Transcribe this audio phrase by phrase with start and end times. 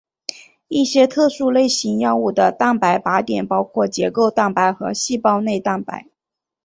[0.67, 6.07] 一些特殊类型药物的蛋白靶点包括结构蛋白和细胞内蛋白。